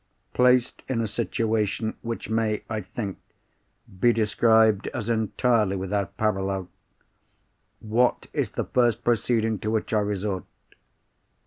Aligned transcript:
Placed 0.33 0.81
in 0.87 0.99
a 0.99 1.05
situation 1.05 1.95
which 2.01 2.27
may, 2.27 2.63
I 2.67 2.81
think, 2.81 3.19
be 3.99 4.11
described 4.11 4.87
as 4.95 5.09
entirely 5.09 5.75
without 5.75 6.17
parallel, 6.17 6.69
what 7.81 8.25
is 8.33 8.49
the 8.49 8.63
first 8.65 9.03
proceeding 9.03 9.59
to 9.59 9.69
which 9.69 9.93
I 9.93 9.99
resort? 9.99 10.45